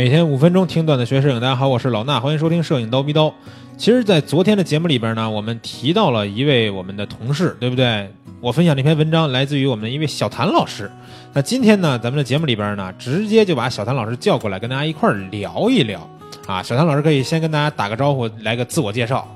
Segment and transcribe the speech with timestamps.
[0.00, 3.30] 每天五分钟听段子学摄影，大家好，我是老衲，欢迎收听摄影刀逼刀。
[3.76, 8.10] 其实，在昨天的节目里边呢，我们提到了一位我们的同事，对不对？
[8.40, 10.90] 我分享这篇文章来自于我们的一位小谭老师。
[11.34, 16.08] 那今天呢，咱们的节目里边呢，直接就把小谭老师叫过来，跟大家一块儿聊一聊。
[16.46, 19.28] 啊，小谭老师可以先跟大家打个招呼，来个自我介绍。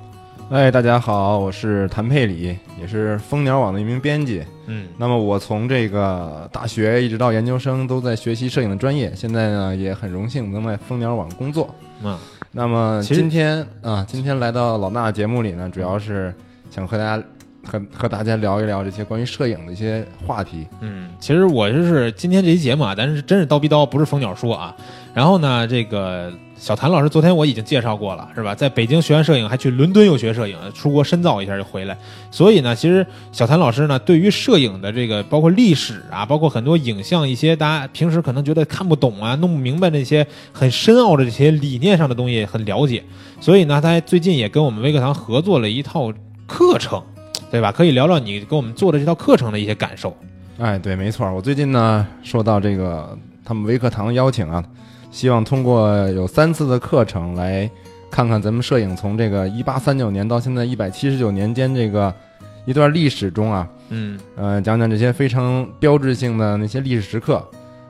[0.51, 4.45] 哎，大家好，我是谭佩里，也是蜂鸟网的一名编辑。
[4.67, 11.75] 嗯，那么我从这个大学一直到研究生都在学习摄影的专业，现在呢也很荣幸能在蜂鸟网工作。
[12.03, 12.17] 嗯，
[12.53, 16.33] 那么今天啊，今天来到老衲节目里呢，主要是
[16.71, 17.23] 想和大家
[17.67, 20.67] 和和大家聊一聊这些关于摄影的一些话题。
[20.81, 24.77] 嗯，其实我就是今天这期节目啊，咱是真是刀逼刀，不是蜂鸟说啊。
[25.15, 28.55] 然后呢，这个小谭老师昨天我已经介绍过了，是吧？
[28.55, 31.99] 在北京学完摄影，还去伦敦又学摄影，出国深造一下就回来。
[32.31, 43.03] 所以呢，其实小谭老师呢，对于摄影的这个包括历史啊，包括很多影像一些大家平时可能觉得看不懂啊、弄不明白那些很深奥的这些理念上的东西很了解。
[43.41, 46.11] 所以呢，他最近也跟我们微课堂合作了一套
[46.47, 47.03] 课程，
[47.51, 47.71] 对吧？
[47.71, 50.17] 可以聊聊你给我们做的这套课程的一些感受。
[50.59, 54.65] 哎，对，没错，我最近呢受到这个他们微课堂邀请啊，
[55.15, 57.71] 希望通过有三次的课程来
[58.11, 62.13] 看看咱们摄影从这个一八三九年到现在一百七十九年间这个
[62.65, 67.41] 一段历史中啊，嗯，呃，讲讲这些非常标志性的那些历史时刻，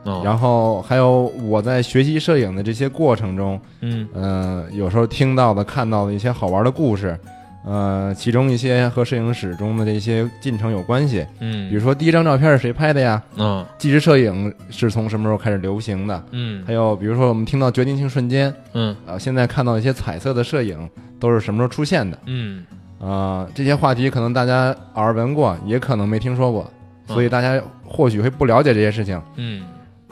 [0.03, 4.07] 哦、然后还有我在学习摄影的这些过程中，嗯。
[4.13, 7.19] 呃，有时候听到的、看到的一些好玩的故事，
[7.67, 13.23] 呃，其中一些和摄影史中的这些进程有关系，嗯，比如说第一张照片是谁拍的呀？
[13.37, 13.65] 嗯。
[13.79, 16.25] 纪实摄影是从什么时候开始流行的？
[16.33, 16.63] 嗯。
[16.67, 18.95] 还有比如说我们听到决定性瞬间，嗯。
[19.07, 22.19] 呃，现在看到一些彩色的摄影都是什么时候出现的？
[22.27, 22.65] 嗯。
[22.99, 26.71] 呃，这些话题可能大家耳闻过，也可能没听说过，
[27.07, 29.19] 所以大家或许会不了解这些事情。
[29.37, 29.65] 嗯。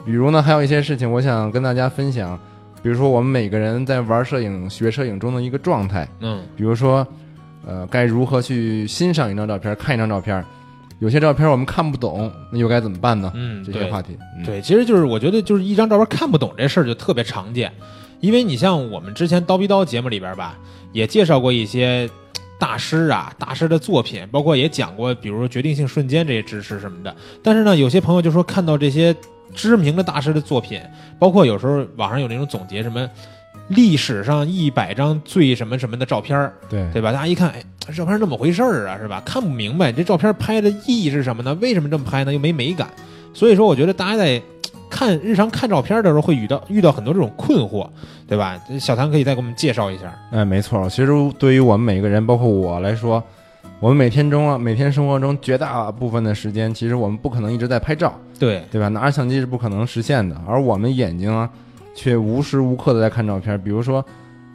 [0.03, 2.37] 比如呢，还有一些事情我想跟大家分享，
[2.81, 6.41] 比如说我们每个人在玩摄影、学摄影中的一个状态，嗯。
[6.55, 7.07] 比如说，
[7.65, 10.43] 呃，该如何去欣赏一张照片、看一张照片，
[10.99, 13.31] 有些照片我们看不懂，那又该怎么办呢？
[13.35, 17.71] 嗯，这些话题，嗯、对，其实就是我觉得就是一张照片看不懂这事儿就特别常见，
[18.19, 20.57] 因为你像我们之前刀逼刀节目里边吧，
[20.91, 22.09] 也介绍过一些
[22.59, 27.15] 大师啊、大师的作品，包括也讲过，比如说决定性瞬间这些知识什么的。
[27.41, 29.15] 但是呢，有些朋友就说看到这些
[29.53, 30.81] 知名的大师的作品，
[31.17, 33.09] 包括有时候网上有那种总结什么。
[33.69, 37.11] 历史上一百张最什么什么的照片儿对对吧？
[37.11, 37.63] 大家一看，哎，
[37.95, 38.97] 照片那么回事儿啊？
[39.01, 39.21] 是吧？
[39.25, 41.57] 看不明白这照片拍的意义是什么呢？
[41.61, 42.33] 为什么这么拍呢？
[42.33, 42.87] 又没美感。
[43.33, 44.41] 所以说，我觉得大家在
[44.89, 47.87] 看日常看照片的时候，会遇到遇到很多这种困惑，
[48.27, 48.61] 对吧？
[48.79, 50.13] 小谭可以再给我们介绍一下。
[50.31, 50.87] 哎，没错。
[50.89, 53.23] 其实对于我们每个人，包括我来说，
[53.79, 58.87] 我们每天中啊，每天生活中绝大部分的时间，其实我们不可能一直在拍照，对，对吧？
[58.89, 61.49] 拿着相机是不可能实现的，而我们眼睛啊，
[61.93, 63.61] 却无时无刻的在看照片。
[63.61, 64.03] 比如说，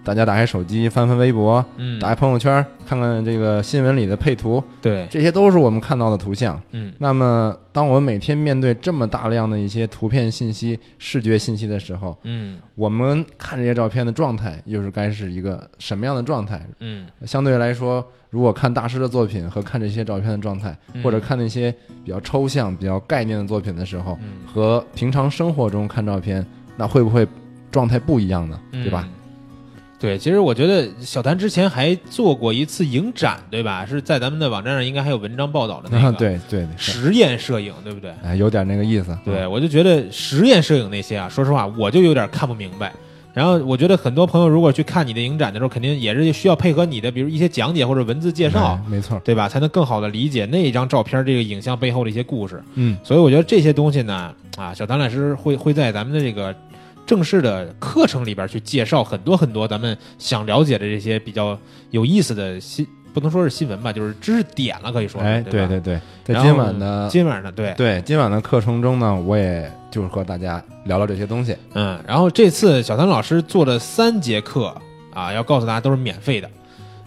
[0.05, 6.59] 大家打开手机翻翻微博，嗯，打开朋友圈，看看这个新闻里的配图，对，这些都是我们看到的图像。
[6.71, 16.67] 嗯那么，当我们每天面对这么大量的一些图片信息、视觉信息的时候，嗯我们看这些照片的状态又是该是一个什么样的状态？
[16.81, 21.71] 嗯相对来说，如果看大师的作品和看这些照片的状态，嗯或者看那些
[22.03, 26.47] 比较抽象、比较概念的作品的时候，嗯，和平常生活中看照片，
[26.79, 27.27] 那会不会
[27.71, 28.59] 状态不一样呢？
[28.73, 29.07] 嗯对吧？？
[30.01, 33.85] 对，其实我觉得小谭之前还做过一次影展，对吧？
[33.85, 38.13] 是在咱们的网站上应该还有文章报道的那啊， 个对对对，实验摄影，对不对？
[38.23, 39.19] 哎，有点那个意思。
[39.25, 42.93] 对，我就觉得实验摄影那些啊，说实话，我就有点看不明白。
[43.35, 49.21] 然后我觉得很多朋友如果去看你的影展的时候，肯定也是需要配合你的，比如一些讲解或者文字介介绍，没错。
[49.25, 49.49] 对吧？
[49.49, 52.63] 才能更好的理解那一张照片这个影像背后的一些故事。
[52.75, 56.55] 嗯，所以我觉得这些东西呢，啊，小谭老师会会在咱们的这个
[57.09, 61.59] 正式的课程里边去介绍很多很多咱们想了解的这些比较
[61.91, 71.57] 有意思的新，不能说是新闻吧，就是知识点了，可以说是，哎，对对对对，在今晚的今晚的对，对今晚的课程中呢，我也就是和大家聊聊这些东西。
[71.73, 74.77] 嗯，然后这次小谭老师做了三节课
[75.15, 76.51] 啊，要告诉大家都是免费的。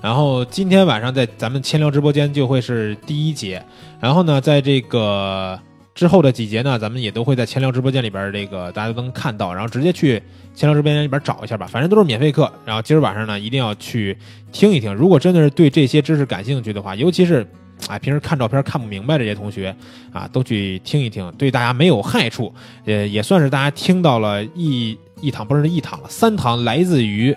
[0.02, 3.64] 然后今天晚上在咱们千聊直播间就会是第一节，
[4.00, 5.60] 然后呢，在这个
[6.02, 10.20] 之后的几节呢，咱们也都会在千聊直播间里边这个大家都能看到，然后直接去
[10.56, 12.52] 千聊直播间里边找一下吧，反正都是免费课。
[12.66, 14.18] 然后今儿晚上呢，一定要去
[14.52, 14.92] 听一听。
[14.96, 17.46] 如果真的是对这些知识感兴趣的话，尤其是
[17.88, 19.76] 哎平时看照片看不明白这些同学
[20.12, 22.52] 啊，都去听一听，对大家没有害处。
[22.86, 27.32] 呃，也算是大家听到了一一堂，不是一堂了，三堂来自于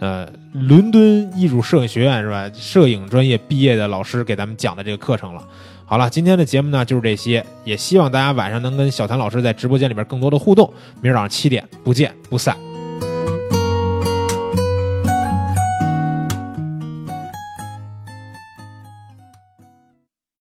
[0.00, 2.50] 呃伦敦艺术摄影学院是吧？
[2.52, 5.46] 摄影专业毕业的老师给咱们讲的这个课程了。
[5.90, 10.72] 好了，今天的节目呢就是这些，也希望大家晚上能跟小谭老师在直播间里边更多的互动。
[11.00, 12.56] 明儿早上七点不见不散。